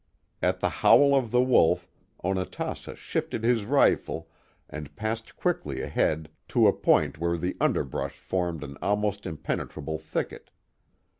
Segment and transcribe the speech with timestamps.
[0.41, 1.87] At the howl of the wolf
[2.23, 4.31] Onatassa shifted his rifle
[4.67, 10.49] and passed quickly ahead to a point where the underbrush formed an almost impenetrable thicket.